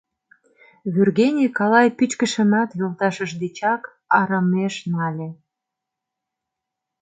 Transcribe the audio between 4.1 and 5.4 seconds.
арымеш нале.